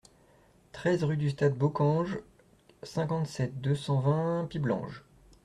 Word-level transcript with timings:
treize 0.71 1.03
rue 1.03 1.15
du 1.15 1.29
Stade 1.29 1.53
Bockange, 1.55 2.17
cinquante-sept, 2.81 3.61
deux 3.61 3.75
cent 3.75 3.99
vingt, 3.99 4.47
Piblange 4.49 5.03